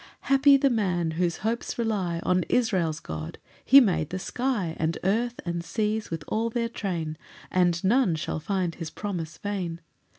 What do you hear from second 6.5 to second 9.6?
train, And none shall find his promise